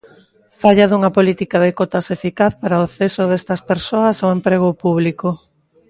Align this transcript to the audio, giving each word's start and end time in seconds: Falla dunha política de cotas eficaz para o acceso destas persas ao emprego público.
Falla 0.61 0.85
dunha 0.89 1.11
política 1.17 1.57
de 1.63 1.71
cotas 1.79 2.05
eficaz 2.17 2.53
para 2.61 2.79
o 2.79 2.85
acceso 2.87 3.21
destas 3.31 3.61
persas 3.69 4.15
ao 4.19 4.33
emprego 4.37 4.69
público. 4.83 5.29